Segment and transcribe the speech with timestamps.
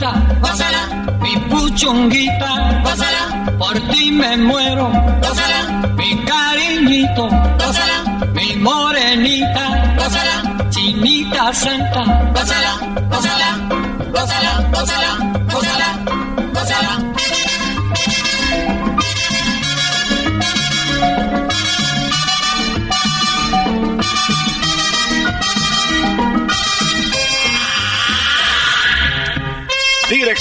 [0.00, 0.82] Gózala,
[1.20, 4.90] mi puchunguita, gózala, por ti me muero,
[5.22, 7.28] gózala, mi cariñito,
[7.58, 12.02] gózala, mi morenita, gózala, chinita santa,
[12.34, 12.72] gózala,
[13.10, 13.48] gózala,
[14.12, 15.10] gózala, gózala,
[15.52, 16.03] gózala.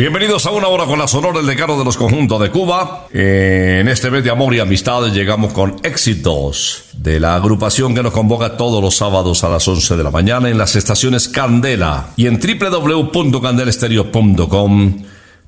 [0.00, 3.06] Bienvenidos a una hora con la Sonora, el decano de los conjuntos de Cuba.
[3.12, 8.14] En este mes de amor y amistad llegamos con éxitos de la agrupación que nos
[8.14, 12.28] convoca todos los sábados a las 11 de la mañana en las estaciones Candela y
[12.28, 15.04] en www.candelestereo.com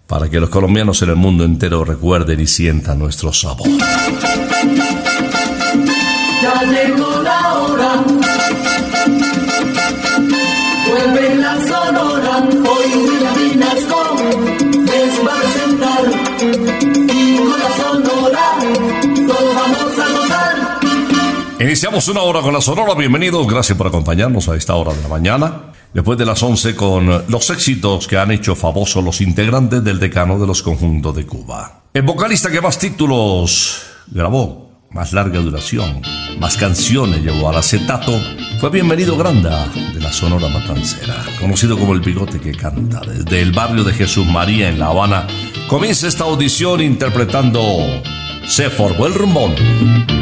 [0.06, 3.66] para que los colombianos en el mundo entero recuerden y sientan nuestro sabor.
[21.72, 25.08] Iniciamos una hora con la Sonora, bienvenidos, gracias por acompañarnos a esta hora de la
[25.08, 25.72] mañana.
[25.94, 30.38] Después de las 11 con los éxitos que han hecho famosos los integrantes del decano
[30.38, 31.84] de los conjuntos de Cuba.
[31.94, 36.02] El vocalista que más títulos grabó, más larga duración,
[36.38, 38.20] más canciones llevó al acetato,
[38.60, 43.00] fue Bienvenido Granda de la Sonora Matancera, conocido como el bigote que canta.
[43.00, 45.26] Desde el barrio de Jesús María en La Habana,
[45.68, 47.62] comienza esta audición interpretando
[48.46, 50.21] Se formó el rumbón.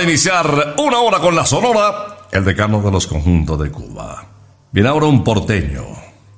[0.00, 4.24] Para iniciar una hora con la Sonora, el decano de los conjuntos de Cuba.
[4.72, 5.84] Viene ahora un porteño,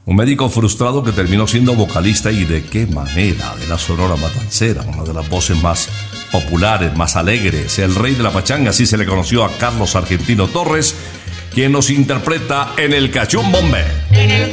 [0.05, 4.83] un médico frustrado que terminó siendo vocalista y de qué manera de la Sonora Matancera,
[4.83, 5.89] una de las voces más
[6.33, 10.49] populares, más alegres, el rey de la pachanga, así se le conoció a Carlos Argentino
[10.49, 10.97] Torres,
[11.55, 13.85] quien nos interpreta en el Cachumbombe.
[14.11, 14.51] En el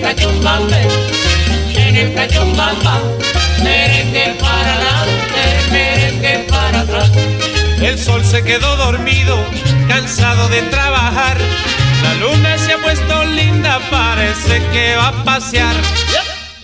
[0.00, 0.88] el cachumbambe,
[1.74, 3.00] en el cachumbamba,
[3.62, 7.10] merengue para adelante, merengue para atrás.
[7.82, 9.36] El sol se quedó dormido,
[9.88, 11.36] cansado de trabajar.
[12.02, 15.76] La luna se ha puesto linda, parece que va a pasear.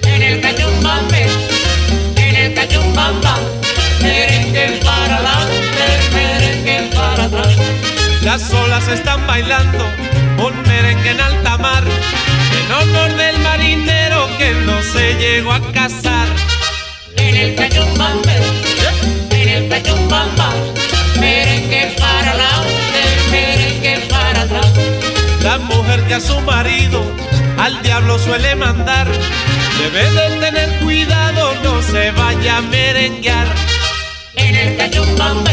[0.03, 1.27] En el cachumbambe,
[2.17, 3.37] en el cachumbamba,
[4.01, 5.85] merengue para adelante,
[6.15, 7.55] merengue para atrás.
[8.23, 9.85] Las olas están bailando,
[10.39, 11.85] un merengue en alta mar.
[12.67, 16.27] En honor del marinero que no se llegó a casar.
[17.17, 18.33] En el cachumbambe,
[19.31, 20.53] en el cachumbamba,
[21.21, 24.73] merengue para adelante, merengue para atrás.
[25.45, 27.05] La mujer que a su marido
[27.57, 29.07] al diablo suele mandar.
[29.79, 33.47] Debe de tener cuidado, no se vaya a merenguear.
[34.35, 35.53] En el cachumbambe,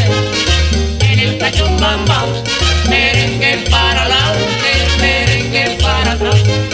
[1.00, 2.26] en el cachumbamba,
[2.90, 6.73] merengue para adelante, merengue para atrás.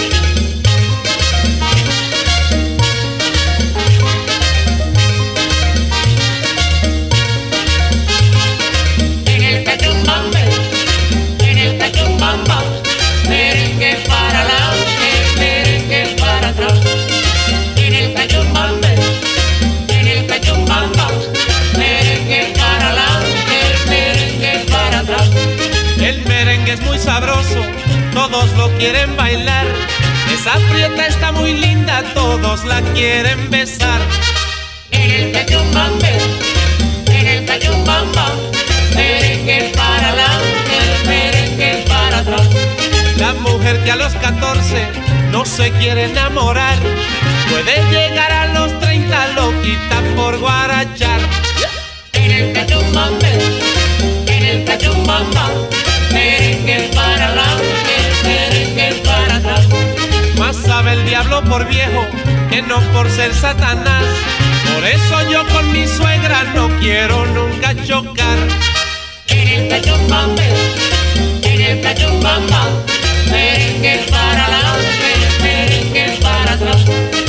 [28.40, 29.66] Todos lo quieren bailar.
[30.34, 34.00] Esa prieta está muy linda, todos la quieren besar.
[34.92, 36.18] En el cachumbambe,
[37.08, 38.28] en el cachumbamba,
[38.96, 42.48] merengue para adelante, merengue para atrás.
[43.18, 44.88] La mujer que a los 14
[45.32, 46.78] no se quiere enamorar,
[47.50, 51.20] puede llegar a los 30 loquita por guarachar.
[52.14, 53.32] En el cachumbambe,
[54.28, 55.50] en el cachumbamba,
[61.22, 62.06] diablo por viejo
[62.50, 64.06] que no por ser Satanás.
[64.74, 68.38] Por eso yo con mi suegra no quiero nunca chocar.
[69.28, 70.48] En el cachumbambe,
[71.44, 72.70] en el cachumbamba,
[73.30, 77.29] merengue para adelante, merengue para atrás.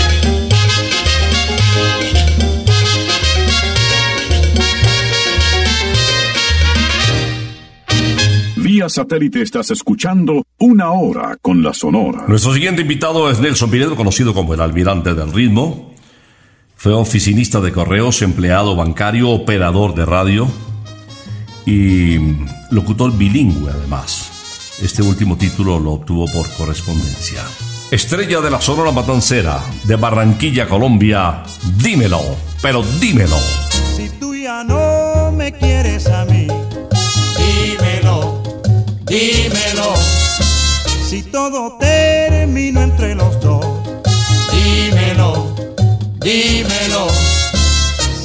[8.81, 12.25] Vía satélite estás escuchando Una Hora con la Sonora.
[12.27, 15.93] Nuestro siguiente invitado es Nelson Pinedo, conocido como el almirante del ritmo.
[16.77, 20.49] Fue oficinista de correos, empleado bancario, operador de radio
[21.67, 22.17] y
[22.71, 24.79] locutor bilingüe además.
[24.83, 27.43] Este último título lo obtuvo por correspondencia.
[27.91, 31.43] Estrella de la Sonora Matancera, de Barranquilla, Colombia,
[31.77, 32.23] dímelo,
[32.63, 33.37] pero dímelo.
[33.95, 36.60] Si tú ya no me quieres a mí, Dímelo,
[39.11, 39.95] dímelo,
[41.07, 43.67] si todo terminó entre los dos,
[44.53, 45.55] dímelo,
[46.21, 47.09] dímelo.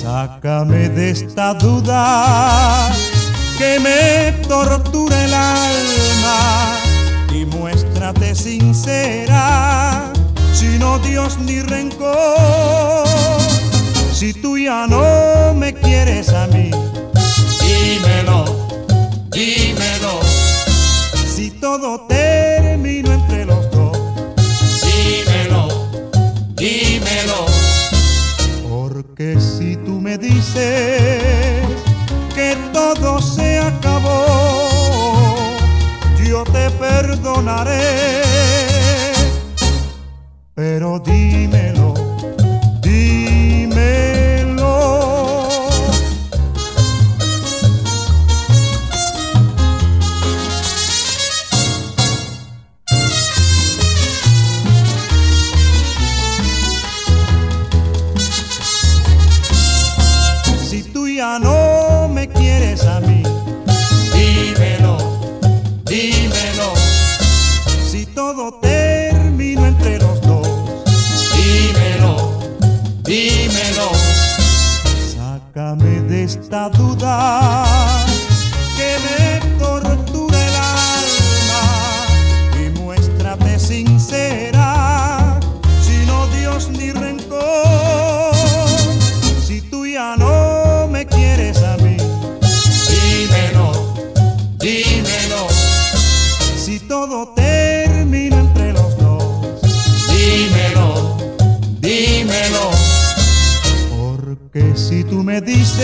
[0.02, 2.94] sácame de esta duda
[3.58, 6.78] que me tortura el alma
[7.34, 10.14] y muéstrate sincera,
[10.54, 13.08] sin odios ni rencor.
[14.14, 16.72] Si tú ya no me quieres a mí,
[17.60, 18.65] Dímelo,
[21.86, 23.96] todo terminó entre los dos,
[24.82, 25.68] dímelo,
[26.56, 27.46] dímelo.
[28.68, 31.62] porque si tú me dices
[32.34, 34.68] que todo se acabó,
[36.28, 38.24] yo te perdonaré.
[40.56, 41.85] Pero dímelo, dímelo.
[61.26, 63.24] Ya no me quieres a mí,
[64.14, 64.96] Dímelo,
[65.86, 66.70] dímelo,
[67.90, 70.48] si todo terminó entre los dos,
[71.36, 72.14] dímelo,
[73.04, 73.90] dímelo.
[75.16, 78.06] sácame de esta duda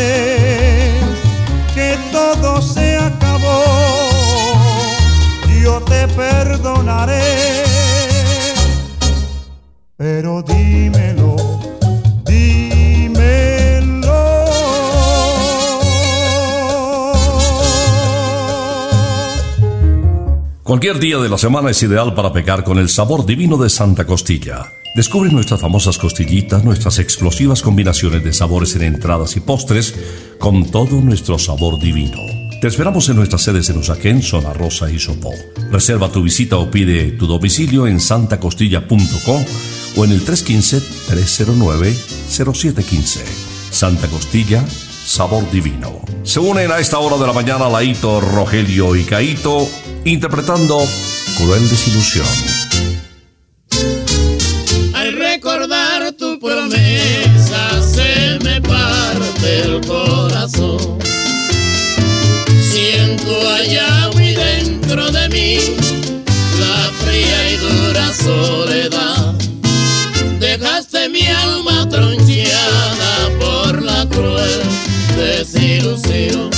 [0.01, 0.30] me
[20.81, 24.07] Cualquier día de la semana es ideal para pecar con el sabor divino de Santa
[24.07, 24.73] Costilla.
[24.95, 29.93] Descubre nuestras famosas costillitas, nuestras explosivas combinaciones de sabores en entradas y postres,
[30.39, 32.17] con todo nuestro sabor divino.
[32.59, 35.29] Te esperamos en nuestras sedes en Usaquén, Zona Rosa y Sopó.
[35.69, 39.45] Reserva tu visita o pide tu domicilio en santacostilla.com
[39.97, 43.19] o en el 315-309-0715.
[43.69, 44.65] Santa Costilla,
[45.05, 46.01] sabor divino.
[46.23, 49.67] Se unen a esta hora de la mañana Laito, Rogelio y Caito,
[50.05, 50.87] interpretando
[51.37, 52.25] Cruel Desilusión.
[54.93, 60.99] Al recordar tu promesa se me parte el corazón.
[62.71, 65.57] Siento allá muy dentro de mí
[66.59, 69.33] la fría y dura soledad.
[70.39, 74.61] Dejaste mi alma troncheada por la cruel
[75.15, 76.49] desilusión.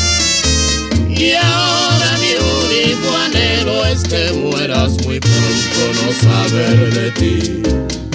[1.09, 2.17] Y ahora
[2.93, 8.12] mi único anhelo es que mueras muy pronto, no saber de ti.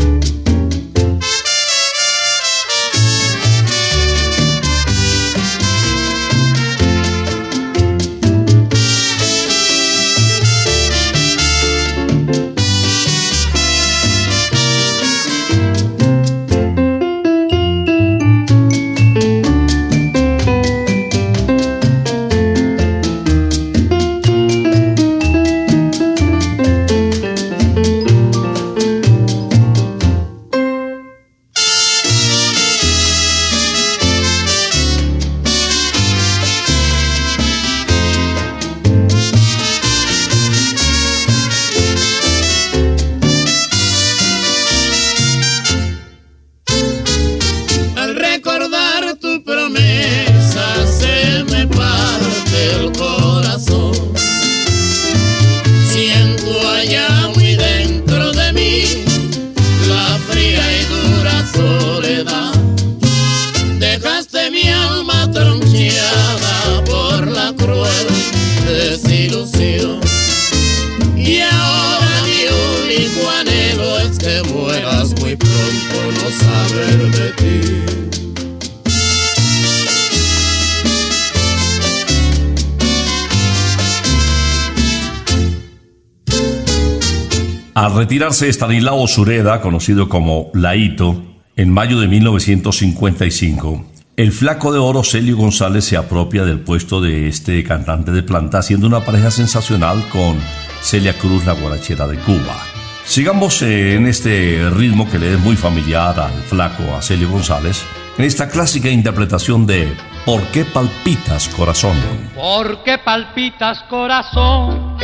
[87.89, 91.23] Al retirarse Stanislao Sureda, conocido como Laito,
[91.57, 97.29] en mayo de 1955, el flaco de oro Celio González se apropia del puesto de
[97.29, 100.39] este cantante de planta, haciendo una pareja sensacional con
[100.83, 102.59] Celia Cruz, la guarachera de Cuba.
[103.07, 107.87] Sigamos en este ritmo que le es muy familiar al flaco, a Celio González,
[108.19, 111.97] en esta clásica interpretación de ¿Por qué palpitas corazón?
[112.35, 114.98] ¿Por qué palpitas corazón?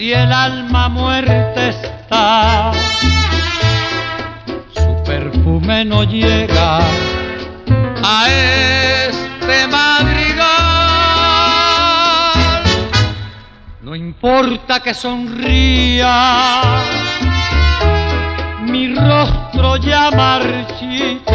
[0.00, 2.72] Si el alma muerta está,
[4.72, 6.78] su perfume no llega
[8.02, 10.40] a este madrigal.
[13.82, 16.62] No importa que sonría
[18.62, 21.34] mi rostro ya marchito,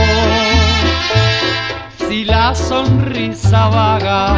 [2.07, 4.38] si la sonrisa vaga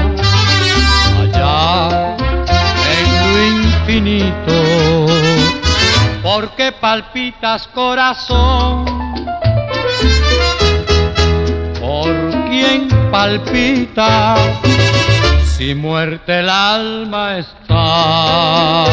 [1.22, 2.07] allá
[6.22, 8.86] porque palpitas corazón,
[11.80, 12.14] por
[12.48, 14.36] quien palpita,
[15.46, 18.84] si muerte el alma está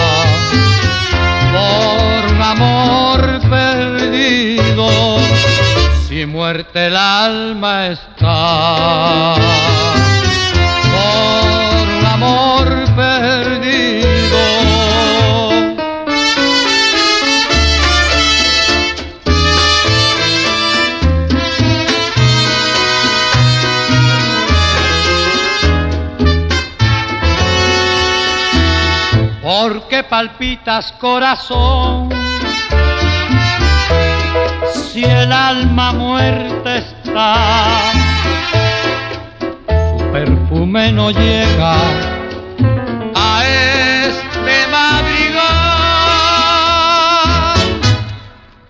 [1.52, 5.18] por un amor perdido,
[6.08, 9.34] si muerte el alma está.
[30.04, 32.08] Palpitas corazón?
[34.72, 37.92] Si el alma muerta está,
[39.66, 41.74] su perfume no llega
[43.14, 45.44] a este madrigal.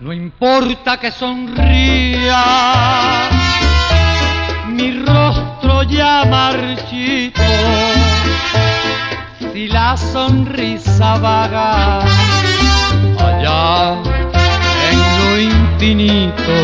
[0.00, 2.44] No importa que sonría,
[4.68, 7.42] mi rostro ya marchito
[9.54, 12.00] si la sonrisa vaga.
[13.26, 14.02] Allá
[14.90, 16.58] en lo infinito,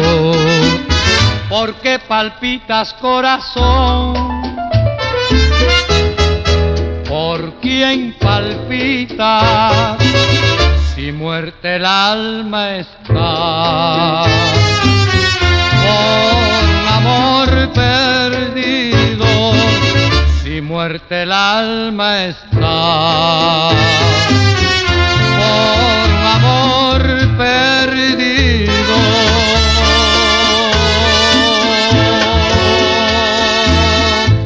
[1.48, 4.14] porque palpitas corazón,
[7.09, 9.96] por quien palpita,
[10.92, 14.24] si muerte el alma está,
[15.85, 17.50] por amor
[20.81, 23.69] muerte el alma está
[25.38, 27.03] por amor
[27.37, 28.97] perdido.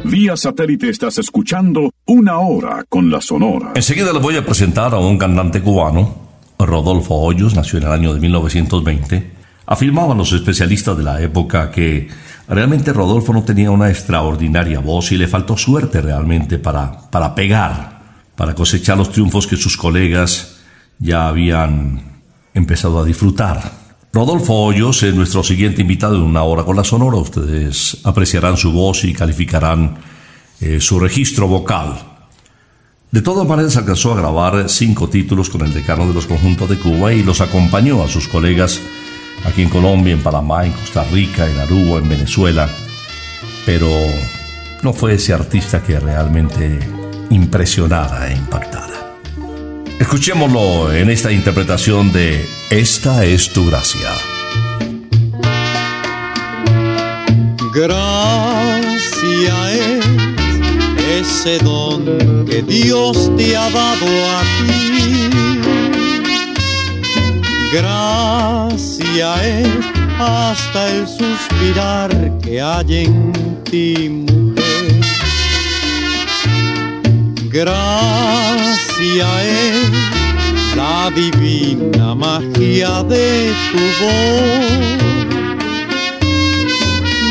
[0.03, 3.71] Vía satélite estás escuchando Una Hora con la Sonora.
[3.77, 6.17] Enseguida les voy a presentar a un cantante cubano,
[6.59, 9.34] Rodolfo Hoyos, nació en el año de 1920.
[9.67, 12.09] Afirmaban los especialistas de la época que
[12.49, 18.03] realmente Rodolfo no tenía una extraordinaria voz y le faltó suerte realmente para, para pegar,
[18.37, 20.57] para cosechar los triunfos que sus colegas
[20.99, 22.21] ya habían
[22.53, 23.85] empezado a disfrutar.
[24.13, 27.17] Rodolfo Hoyos es nuestro siguiente invitado en una hora con la Sonora.
[27.17, 29.97] Ustedes apreciarán su voz y calificarán
[30.61, 31.97] eh, su registro vocal.
[33.11, 36.79] De todas maneras alcanzó a grabar cinco títulos con el decano de los conjuntos de
[36.79, 38.81] Cuba y los acompañó a sus colegas
[39.45, 42.69] aquí en Colombia, en Panamá, en Costa Rica, en Aruba, en Venezuela.
[43.65, 43.89] Pero
[44.83, 46.79] no fue ese artista que realmente
[47.31, 49.17] impresionara e impactara.
[49.99, 54.11] Escuchémoslo en esta interpretación de Esta es tu gracia.
[57.75, 60.05] Gracia es
[61.21, 65.44] ese don que Dios te ha dado a ti.
[67.73, 69.69] Gracia es
[70.19, 73.33] hasta el suspirar que hay en
[73.65, 75.01] ti, mujer.
[77.51, 85.05] Gracia es la divina magia de tu voz.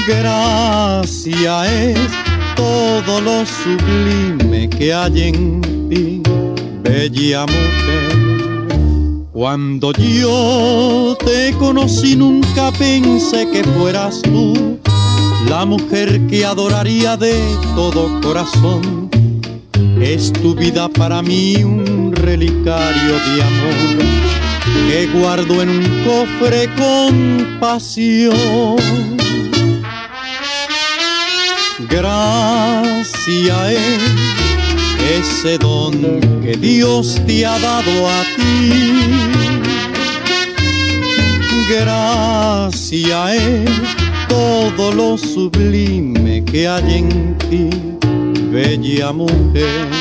[0.08, 2.00] Gracia es
[2.56, 6.22] todo lo sublime que hay en ti,
[6.84, 8.23] bella mujer.
[9.34, 14.80] Cuando yo te conocí nunca pensé que fueras tú
[15.50, 17.34] la mujer que adoraría de
[17.74, 19.10] todo corazón.
[20.00, 24.06] Es tu vida para mí un relicario de amor
[24.88, 28.78] que guardo en un cofre con pasión.
[31.90, 34.04] Gracia es
[35.20, 38.72] ese don que Dios te ha dado a ti.
[41.70, 43.70] Gracias es
[44.30, 47.70] todo lo sublime que hay en ti,
[48.52, 49.93] bella mujer.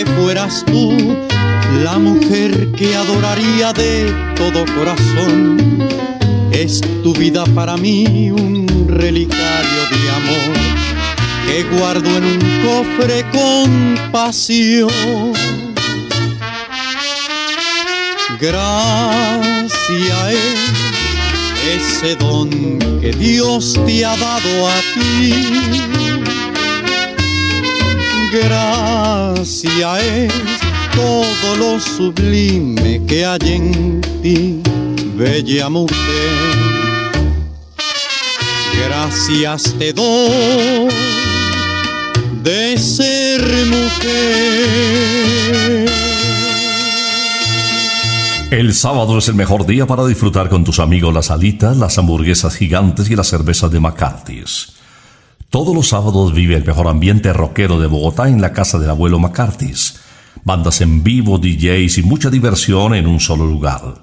[0.00, 0.96] Que fueras tú
[1.84, 5.58] la mujer que adoraría de todo corazón.
[6.52, 10.56] Es tu vida para mí un relicario de amor
[11.46, 15.32] que guardo en un cofre con pasión.
[18.40, 19.60] Gracias
[21.76, 25.70] ese don que Dios te ha dado a ti.
[28.32, 30.32] Gracia es
[30.94, 34.62] todo lo sublime que hay en ti,
[35.16, 35.98] bella mujer.
[38.86, 40.88] Gracias te doy
[42.44, 44.30] de ser mujer.
[48.52, 52.54] El sábado es el mejor día para disfrutar con tus amigos las alitas, las hamburguesas
[52.54, 54.79] gigantes y las cervezas de McCarthy's.
[55.50, 59.18] Todos los sábados vive el mejor ambiente rockero de Bogotá en la casa del abuelo
[59.18, 59.98] McCarthy's.
[60.44, 63.94] Bandas en vivo, DJs y mucha diversión en un solo lugar.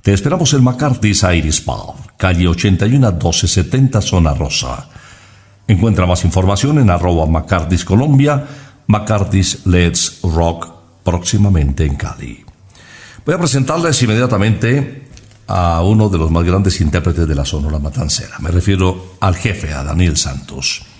[0.00, 4.88] Te esperamos en McCarthy's Iris Pub, calle 81 1270 Zona Rosa.
[5.66, 8.46] Encuentra más información en arroba McCarthy's Colombia,
[8.86, 10.68] McCarthy's Let's Rock
[11.02, 12.44] próximamente en Cali.
[13.26, 15.08] Voy a presentarles inmediatamente
[15.48, 18.38] a uno de los más grandes intérpretes de la Sonora Matancera.
[18.38, 20.91] Me refiero al jefe, a Daniel Santos.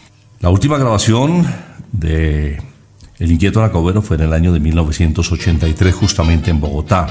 [0.43, 1.47] La última grabación
[1.93, 2.61] de
[3.21, 7.07] El Inquieto Nacobero fue en el año de 1983, justamente en Bogotá.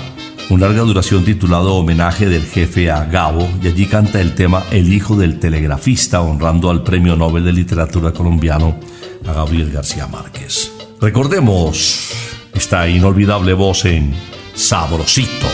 [0.49, 4.91] Una larga duración titulado Homenaje del jefe a Gabo, y allí canta el tema El
[4.91, 8.75] hijo del telegrafista, honrando al Premio Nobel de Literatura colombiano
[9.25, 10.69] a Gabriel García Márquez.
[10.99, 12.11] Recordemos
[12.53, 14.13] esta inolvidable voz en.
[14.53, 15.47] Sabrosito,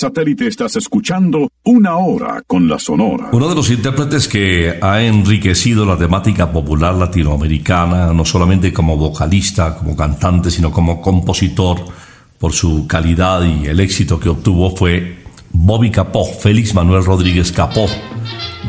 [0.00, 3.28] satélite estás escuchando Una Hora con la Sonora.
[3.32, 9.76] Uno de los intérpretes que ha enriquecido la temática popular latinoamericana, no solamente como vocalista,
[9.76, 11.84] como cantante, sino como compositor,
[12.38, 15.18] por su calidad y el éxito que obtuvo, fue
[15.52, 17.86] Bobby Capó, Félix Manuel Rodríguez Capó,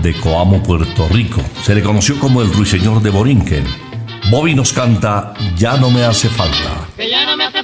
[0.03, 1.41] de Coamo, Puerto Rico.
[1.63, 3.63] Se le conoció como el ruiseñor de Borinquen.
[4.29, 6.89] Bobby nos canta Ya no me hace falta.
[6.97, 7.63] Que ya no me hace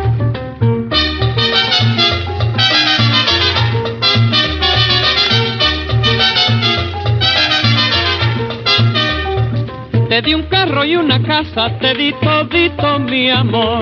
[10.11, 13.79] Te di un carro y una casa, te di todito mi amor.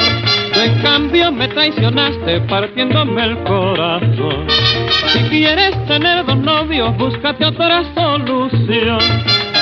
[0.53, 4.45] Tú en cambio me traicionaste partiéndome el corazón.
[5.07, 8.99] Si quieres tener dos novios, búscate otra solución.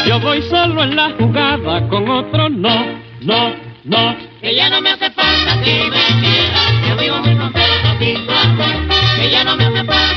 [0.07, 2.85] Yo voy solo en la jugada, con otro no,
[3.21, 4.17] no, no.
[4.41, 8.33] Que ya no me hace falta que me quiera, yo vivo muy contento sin tu
[8.33, 8.75] amor.
[9.15, 10.16] Que no me hace falta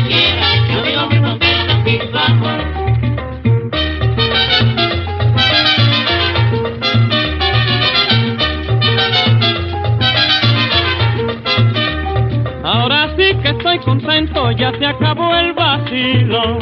[14.57, 16.59] ya se acabó el vacilo.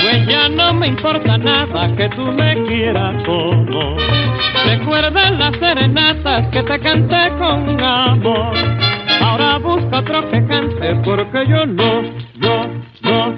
[0.00, 3.96] Pues ya no me importa nada que tú me quieras o no.
[4.64, 8.54] Recuerda las serenatas que te canté con amor.
[9.20, 12.02] Ahora busca otro que cante porque yo no,
[12.36, 12.66] no,
[13.02, 13.36] no.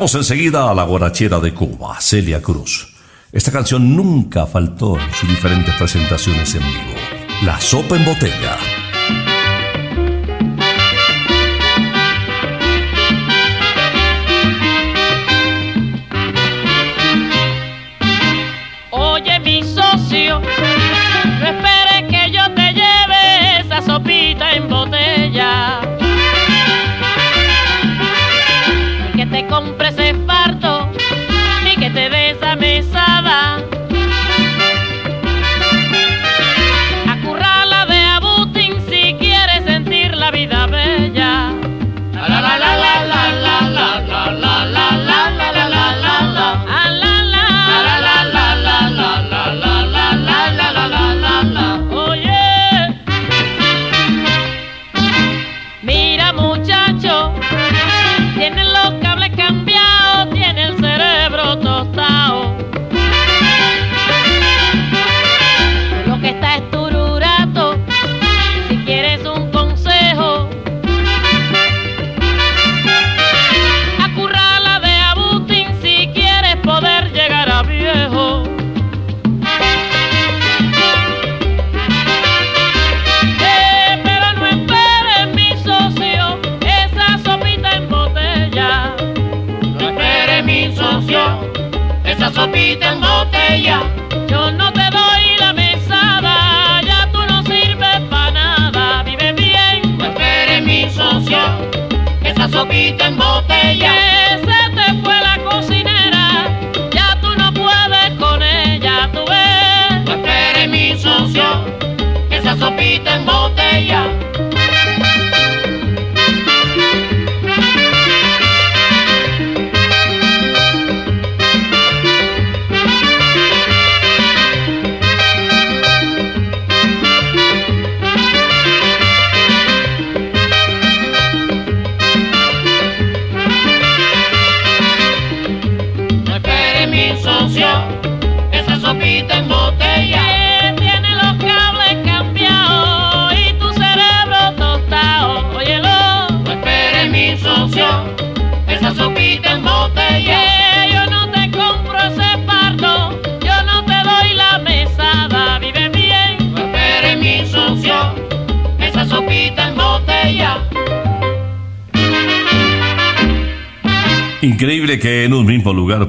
[0.00, 2.88] Invitamos enseguida a la guarachera de Cuba, Celia Cruz.
[3.32, 6.98] Esta canción nunca faltó en sus diferentes presentaciones en vivo.
[7.44, 8.56] La sopa en botella.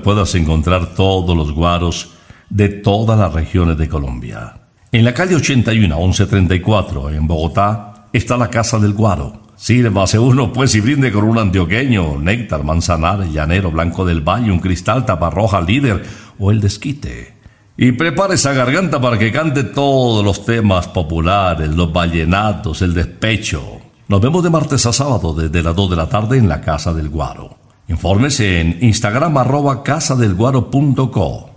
[0.02, 2.12] Puedas encontrar todos los guaros
[2.50, 4.58] de todas las regiones de Colombia.
[4.92, 9.42] En la calle 81 1134 en Bogotá está la Casa del Guaro.
[9.56, 14.60] Sírvase uno pues y brinde con un antioqueño, néctar, manzanares, llanero, blanco del valle, un
[14.60, 16.04] cristal, taparroja, líder
[16.40, 17.36] o el desquite.
[17.78, 23.80] Y prepare esa garganta para que cante todos los temas populares, los vallenatos, el despecho.
[24.08, 26.94] Nos vemos de martes a sábado desde las 2 de la tarde en la Casa
[26.94, 27.61] del Guaro.
[27.92, 31.50] Infórmese en Instagram arroba casadelguaro.co.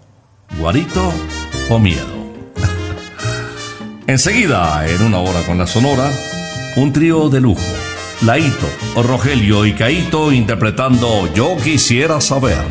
[0.58, 1.12] Guarito
[1.70, 2.12] o miedo.
[4.08, 6.10] Enseguida, en una hora con la Sonora,
[6.74, 7.62] un trío de lujo.
[8.22, 8.66] Laito,
[8.96, 12.64] Rogelio y Caito interpretando Yo quisiera saber.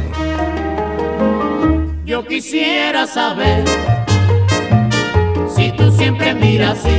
[2.06, 3.64] Yo quisiera saber
[5.56, 6.98] si tú siempre miras así.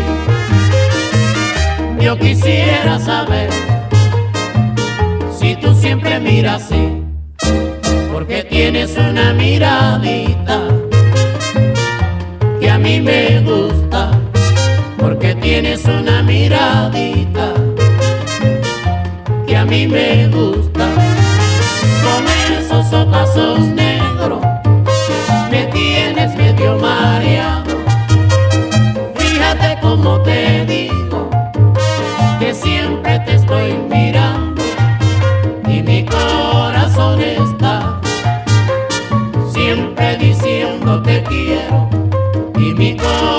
[2.00, 3.73] Yo quisiera saber
[5.44, 7.02] si tú siempre miras así,
[8.10, 10.58] porque tienes una miradita
[12.58, 14.18] que a mí me gusta,
[14.98, 17.52] porque tienes una miradita
[19.46, 20.86] que a mí me gusta,
[22.04, 22.24] con
[22.58, 23.83] esos ojos
[42.84, 43.33] y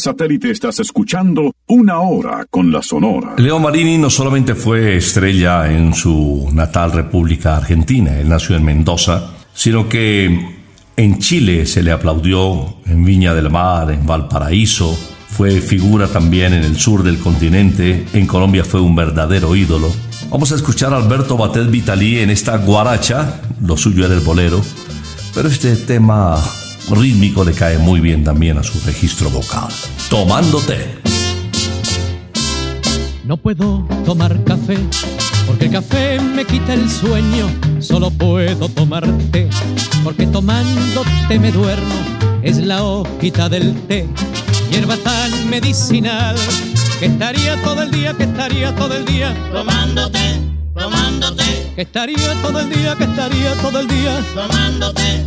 [0.00, 3.34] satélite estás escuchando Una Hora con la Sonora.
[3.36, 9.34] Leo Marini no solamente fue estrella en su natal República Argentina, él nació en Mendoza,
[9.52, 10.58] sino que
[10.96, 14.98] en Chile se le aplaudió, en Viña del Mar, en Valparaíso,
[15.28, 19.90] fue figura también en el sur del continente, en Colombia fue un verdadero ídolo.
[20.30, 24.60] Vamos a escuchar a Alberto Batet Vitalí en esta guaracha, lo suyo era el bolero,
[25.34, 26.36] pero este tema
[26.94, 29.68] rítmico le cae muy bien también a su registro vocal.
[30.08, 30.78] Tomándote.
[33.24, 34.76] No puedo tomar café
[35.46, 37.48] porque el café me quita el sueño.
[37.78, 39.48] Solo puedo tomar té
[40.02, 41.94] porque tomándote me duermo.
[42.42, 44.06] Es la hojita del té,
[44.70, 46.36] hierba tan medicinal
[46.98, 50.40] que estaría todo el día, que estaría todo el día Tomándote,
[50.74, 54.22] tomándote, que estaría todo el día, que estaría todo el día.
[54.34, 55.26] tomándote,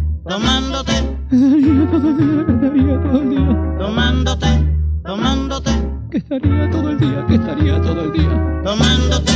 [0.27, 0.93] tomándote,
[1.29, 4.47] que estaría todo el día, que estaría todo el día tomándote,
[5.03, 5.71] tomándote,
[6.11, 9.33] que estaría todo el día, que estaría todo el día tomándote,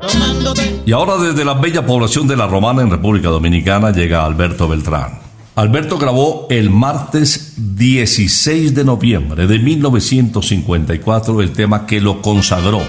[0.00, 0.82] tomándote.
[0.86, 5.18] Y ahora desde la bella población de La Romana en República Dominicana llega Alberto Beltrán.
[5.56, 12.80] Alberto grabó el martes 16 de noviembre de 1954 el tema que lo consagró,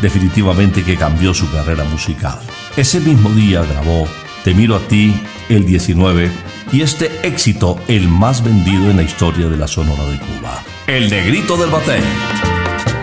[0.00, 2.38] definitivamente que cambió su carrera musical.
[2.76, 4.06] Ese mismo día grabó
[4.44, 5.14] Te miro a ti
[5.48, 6.30] el 19
[6.72, 10.62] y este éxito el más vendido en la historia de la Sonora de Cuba.
[10.86, 12.02] El negrito del batey.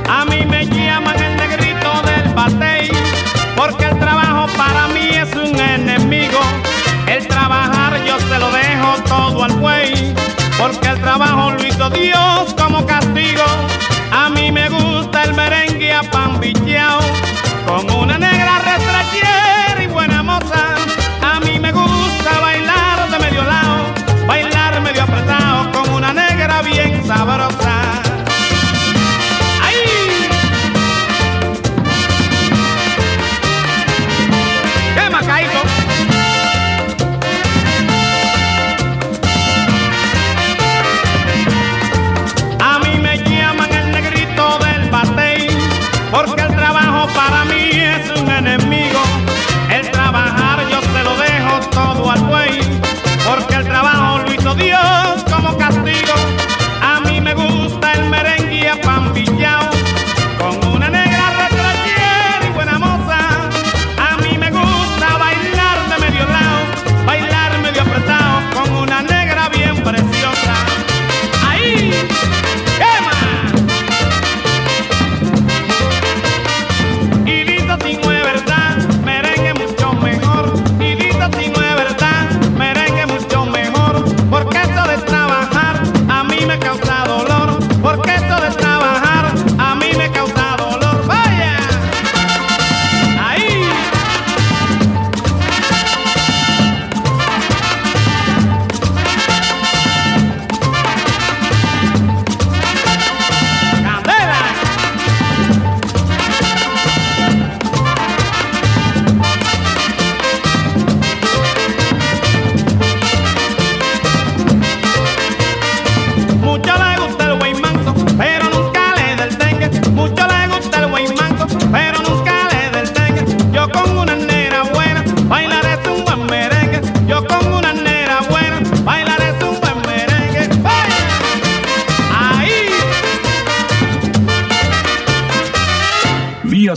[0.09, 2.89] A mí me llaman el negrito del batey,
[3.55, 6.39] porque el trabajo para mí es un enemigo.
[7.07, 10.14] El trabajar yo se lo dejo todo al buey,
[10.57, 12.33] porque el trabajo lo hizo Dios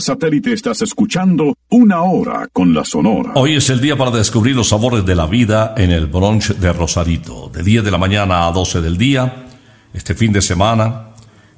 [0.07, 3.33] satélite estás escuchando Una Hora con la Sonora.
[3.35, 6.71] Hoy es el día para descubrir los sabores de la vida en el brunch de
[6.71, 7.51] Rosarito.
[7.53, 9.47] De 10 de la mañana a 12 del día,
[9.93, 11.09] este fin de semana,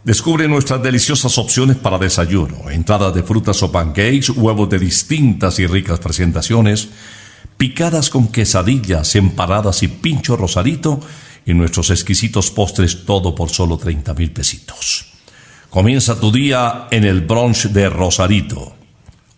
[0.04, 2.72] descubre nuestras deliciosas opciones para desayuno.
[2.72, 6.90] Entradas de frutas o pancakes, huevos de distintas y ricas presentaciones,
[7.56, 11.02] picadas con quesadillas, empanadas y pincho Rosarito
[11.46, 15.09] y nuestros exquisitos postres todo por solo 30 mil pesitos.
[15.70, 18.74] Comienza tu día en el brunch de Rosarito.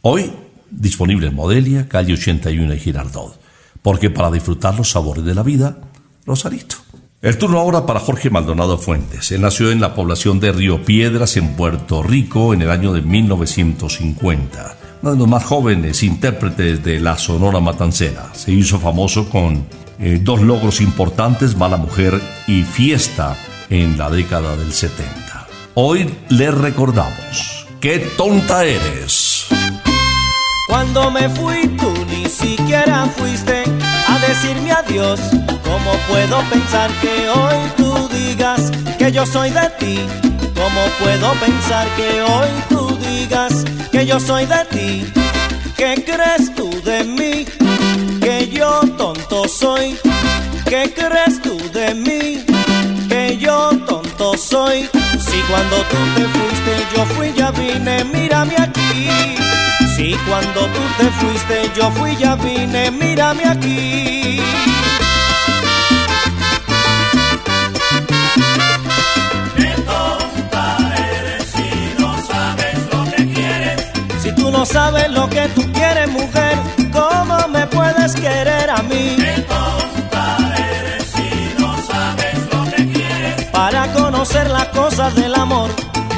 [0.01, 0.31] Hoy,
[0.69, 3.37] disponible en Modelia, calle 81 y Girardot.
[3.81, 5.79] Porque para disfrutar los sabores de la vida,
[6.25, 6.77] Rosarito.
[7.21, 9.29] El turno ahora para Jorge Maldonado Fuentes.
[9.33, 13.01] Él nació en la población de Río Piedras, en Puerto Rico, en el año de
[13.01, 14.77] 1950.
[15.01, 18.33] Uno de los más jóvenes intérpretes de la Sonora Matancera.
[18.33, 19.65] Se hizo famoso con
[19.99, 23.35] eh, dos logros importantes, Mala Mujer y Fiesta,
[23.69, 25.40] en la década del 70.
[25.73, 27.65] Hoy le recordamos.
[27.79, 29.45] ¡Qué tonta eres!
[30.67, 33.63] Cuando me fui tú ni siquiera fuiste
[34.07, 35.21] a decirme adiós.
[35.63, 38.69] ¿Cómo puedo pensar que hoy tú digas
[38.99, 39.99] que yo soy de ti?
[40.55, 43.63] ¿Cómo puedo pensar que hoy tú digas
[43.93, 45.05] que yo soy de ti?
[45.77, 47.45] ¿Qué crees tú de mí?
[48.19, 49.97] Que yo tonto soy.
[50.65, 52.43] ¿Qué crees tú de mí?
[53.07, 54.89] Que yo tonto soy.
[55.31, 59.37] Si cuando tú te fuiste yo fui ya vine, mírame aquí.
[59.95, 64.41] Si cuando tú te fuiste yo fui ya vine, mírame aquí.
[74.21, 76.57] Si tú no sabes lo que tú quieres, mujer,
[76.91, 79.15] ¿cómo me puedes querer a mí?
[83.71, 85.69] Para conocer las cosas del amor,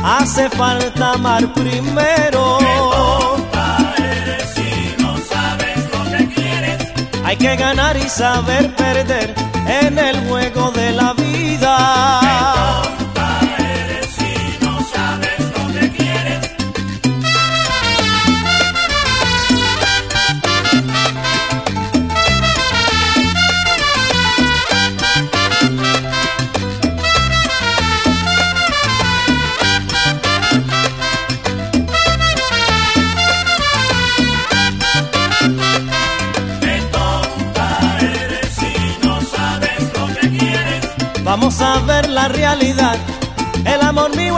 [0.04, 2.58] hace falta amar primero.
[7.24, 9.36] Hay que ganar y saber perder
[9.68, 12.93] en el juego de la vida.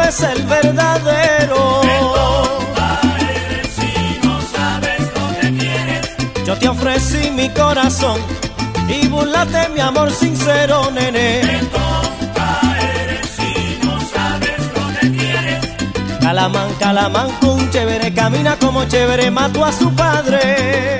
[0.08, 1.82] Es el verdadero.
[6.46, 8.20] Yo te ofrecí mi corazón
[8.88, 11.42] y burlate mi amor sincero, nene.
[16.22, 21.00] Calamán, calamán, con chévere, camina como chévere, mató a su padre.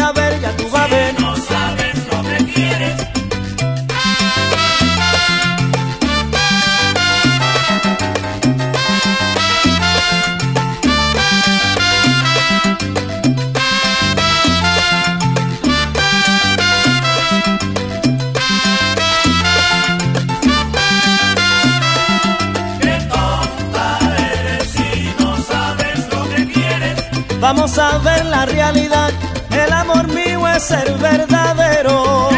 [27.53, 29.11] Vamos a ver la realidad.
[29.51, 32.29] El amor mío es el verdadero.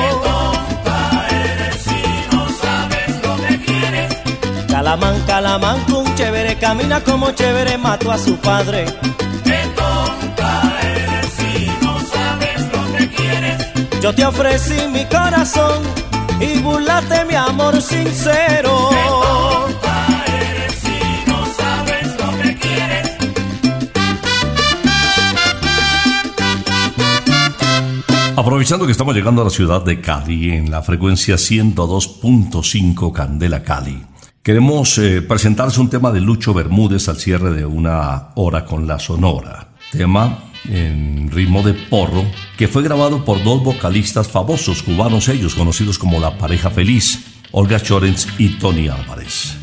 [4.67, 8.85] Calamán, calamán, con chévere, camina como chévere, mató a su padre.
[14.01, 15.83] Yo te ofrecí mi corazón
[16.39, 19.22] y burlate mi amor sincero.
[28.43, 34.03] Aprovechando que estamos llegando a la ciudad de Cali en la frecuencia 102.5 Candela Cali,
[34.43, 38.99] queremos eh, presentarles un tema de Lucho Bermúdez al cierre de una hora con la
[38.99, 39.69] Sonora.
[39.93, 42.25] Tema en ritmo de porro
[42.57, 47.79] que fue grabado por dos vocalistas famosos cubanos ellos conocidos como la pareja feliz, Olga
[47.79, 49.62] Chorens y Tony Álvarez.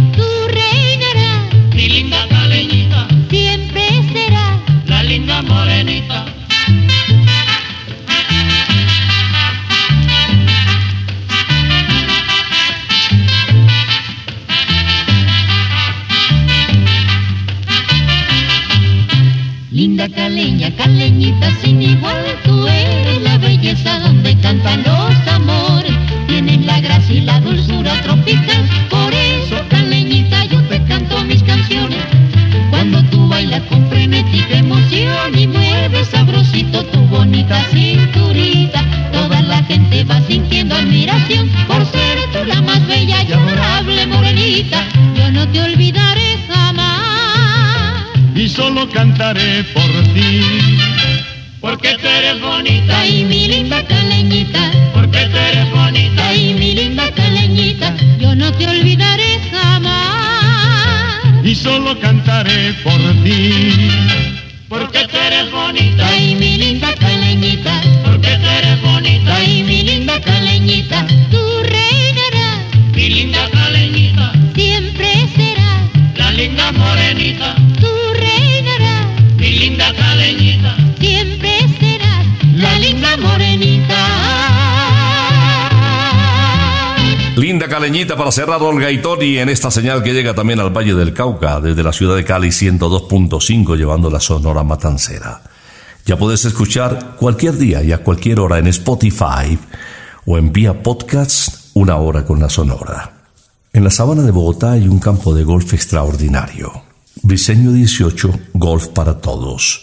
[61.99, 64.10] Cantaré por ti.
[88.37, 91.91] Olga y Tony en esta señal que llega también al Valle del Cauca, desde la
[91.91, 95.41] ciudad de Cali 102.5, llevando la sonora matancera.
[96.05, 99.59] Ya puedes escuchar cualquier día y a cualquier hora en Spotify
[100.25, 103.11] o en vía podcast Una Hora con la Sonora.
[103.73, 106.71] En la sabana de Bogotá hay un campo de golf extraordinario.
[107.23, 109.81] Diseño 18, golf para todos.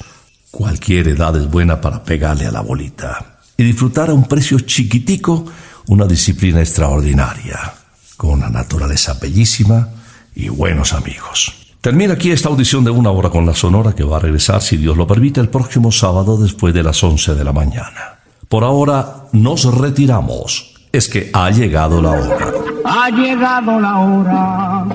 [0.50, 3.40] Cualquier edad es buena para pegarle a la bolita.
[3.58, 5.44] Y disfrutar a un precio chiquitico
[5.88, 7.74] una disciplina extraordinaria,
[8.18, 9.88] con una naturaleza bellísima
[10.34, 11.54] y buenos amigos.
[11.80, 14.76] Termina aquí esta audición de una hora con la Sonora que va a regresar, si
[14.76, 18.18] Dios lo permite, el próximo sábado después de las 11 de la mañana.
[18.48, 20.74] Por ahora nos retiramos.
[20.92, 22.52] Es que ha llegado la hora.
[22.84, 24.86] Ha llegado la hora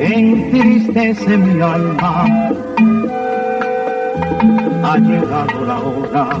[0.00, 2.24] entristece mi alma.
[4.82, 6.40] Ha llegado la hora